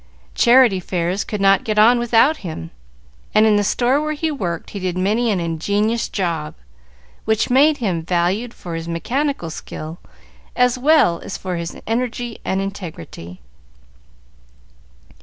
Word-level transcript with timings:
Charity 0.33 0.79
fairs 0.79 1.23
could 1.23 1.39
not 1.41 1.63
get 1.63 1.77
on 1.77 1.99
without 1.99 2.37
him, 2.37 2.71
and 3.35 3.45
in 3.45 3.55
the 3.55 3.63
store 3.63 4.01
where 4.01 4.13
he 4.13 4.31
worked 4.31 4.71
he 4.71 4.79
did 4.79 4.97
many 4.97 5.29
an 5.29 5.39
ingenious 5.39 6.09
job, 6.09 6.55
which 7.25 7.51
made 7.51 7.77
him 7.77 8.01
valued 8.01 8.51
for 8.51 8.73
his 8.73 8.87
mechanical 8.87 9.51
skill, 9.51 9.99
as 10.55 10.75
well 10.75 11.19
as 11.19 11.37
for 11.37 11.55
his 11.55 11.79
energy 11.85 12.39
and 12.43 12.61
integrity. 12.61 13.41